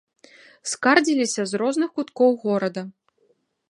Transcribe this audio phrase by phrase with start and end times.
[0.71, 2.81] Скардзіліся з розных куткоў горада.